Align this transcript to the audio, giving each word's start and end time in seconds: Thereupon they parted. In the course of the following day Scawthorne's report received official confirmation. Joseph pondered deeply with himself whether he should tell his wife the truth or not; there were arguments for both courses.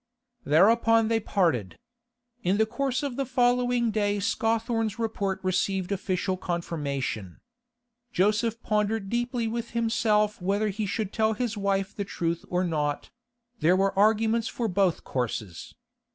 Thereupon 0.45 1.09
they 1.09 1.19
parted. 1.19 1.77
In 2.41 2.57
the 2.57 2.65
course 2.65 3.03
of 3.03 3.17
the 3.17 3.23
following 3.23 3.91
day 3.91 4.19
Scawthorne's 4.19 4.97
report 4.97 5.39
received 5.43 5.91
official 5.91 6.37
confirmation. 6.37 7.39
Joseph 8.11 8.63
pondered 8.63 9.11
deeply 9.11 9.47
with 9.47 9.69
himself 9.77 10.41
whether 10.41 10.69
he 10.69 10.87
should 10.87 11.13
tell 11.13 11.33
his 11.33 11.55
wife 11.55 11.95
the 11.95 12.03
truth 12.03 12.43
or 12.49 12.63
not; 12.63 13.11
there 13.59 13.75
were 13.77 13.93
arguments 13.95 14.47
for 14.47 14.67
both 14.67 15.03
courses. 15.03 15.75